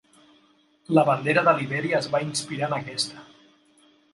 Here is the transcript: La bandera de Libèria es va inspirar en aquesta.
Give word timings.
La 0.99 1.03
bandera 1.09 1.43
de 1.49 1.53
Libèria 1.59 1.99
es 1.99 2.09
va 2.15 2.23
inspirar 2.29 2.71
en 2.71 2.77
aquesta. 2.81 3.25